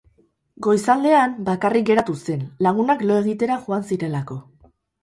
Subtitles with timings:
[0.67, 4.43] Goizaldean, bakarrik geratu zen, lagunak lo egitera joan zirelako.